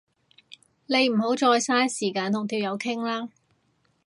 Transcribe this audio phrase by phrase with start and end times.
[0.87, 3.29] 你唔好再嘥時間同條友傾啦